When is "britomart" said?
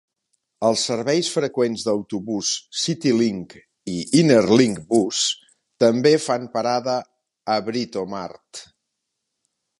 7.71-8.65